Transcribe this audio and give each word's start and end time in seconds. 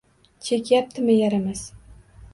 Chekyaptiyam, 0.47 1.13
yaramas! 1.17 1.65